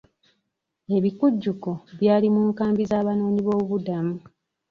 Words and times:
Ebikujjuko 0.97 1.69
byali 1.99 2.27
mu 2.35 2.41
nkambi 2.51 2.83
z'abanoonyiboobubudamu. 2.89 4.15